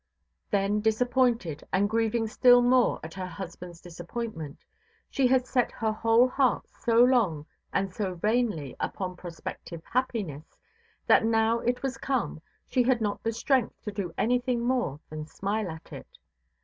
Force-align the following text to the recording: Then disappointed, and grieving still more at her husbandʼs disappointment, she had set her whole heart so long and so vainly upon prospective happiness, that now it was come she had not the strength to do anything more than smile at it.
Then 0.49 0.81
disappointed, 0.81 1.63
and 1.71 1.87
grieving 1.87 2.25
still 2.25 2.63
more 2.63 2.99
at 3.03 3.13
her 3.13 3.27
husbandʼs 3.27 3.83
disappointment, 3.83 4.57
she 5.11 5.27
had 5.27 5.45
set 5.45 5.71
her 5.73 5.91
whole 5.91 6.27
heart 6.27 6.67
so 6.79 7.03
long 7.03 7.45
and 7.71 7.93
so 7.93 8.15
vainly 8.15 8.75
upon 8.79 9.15
prospective 9.15 9.83
happiness, 9.85 10.57
that 11.05 11.23
now 11.23 11.59
it 11.59 11.83
was 11.83 11.99
come 11.99 12.41
she 12.65 12.81
had 12.81 12.99
not 12.99 13.21
the 13.21 13.31
strength 13.31 13.79
to 13.83 13.91
do 13.91 14.11
anything 14.17 14.61
more 14.61 14.99
than 15.11 15.27
smile 15.27 15.69
at 15.69 15.93
it. 15.93 16.07